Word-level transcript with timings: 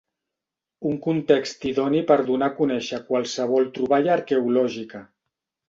Un 0.91 0.95
context 1.03 1.67
idoni 1.73 2.01
per 2.13 2.17
donar 2.31 2.49
a 2.53 2.55
conèixer 2.63 3.01
qualsevol 3.13 3.71
troballa 3.79 4.15
arqueològica. 4.19 5.07